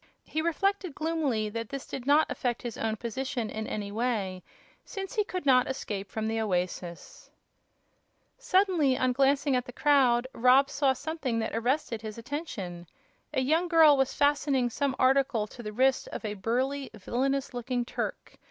[0.23, 4.41] He reflected, gloomily, that this did not affect his own position in any way,
[4.83, 7.29] since he could not escape from the oasis.
[8.39, 12.87] Suddenly, on glancing at the crowd, Rob saw something that arrested his attention.
[13.31, 17.85] A young girl was fastening some article to the wrist of a burly, villainous looking
[17.85, 18.39] Turk.